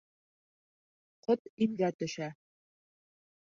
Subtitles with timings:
[1.29, 2.33] Ҡот имгә төшә.